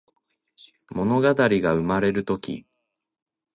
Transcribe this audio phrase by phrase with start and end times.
[0.89, 2.65] ものがたりがうまれるとき